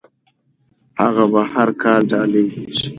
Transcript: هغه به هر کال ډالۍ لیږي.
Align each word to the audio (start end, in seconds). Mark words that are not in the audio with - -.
هغه 1.01 1.23
به 1.31 1.41
هر 1.53 1.69
کال 1.81 2.01
ډالۍ 2.11 2.43
لیږي. 2.57 2.87